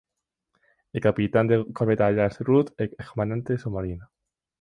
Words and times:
El 0.93 0.99
Capitán 0.99 1.47
de 1.47 1.63
corbeta 1.73 2.09
Lars 2.09 2.39
Ruth 2.39 2.71
es 2.75 2.89
comandante 3.13 3.53
del 3.53 3.59
submarino. 3.61 4.09